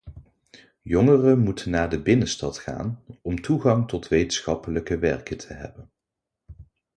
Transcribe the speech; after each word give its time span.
Jongeren 0.83 1.39
moeten 1.39 1.71
naar 1.71 1.89
de 1.89 2.01
binnenstad 2.01 2.57
gaan 2.57 3.03
om 3.21 3.41
toegang 3.41 3.87
tot 3.87 4.07
wetenschappelijke 4.07 4.97
werken 4.97 5.37
te 5.37 5.53
hebben. 5.53 5.91